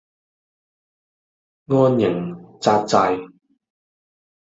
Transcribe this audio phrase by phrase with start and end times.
[1.67, 3.21] 安營紮寨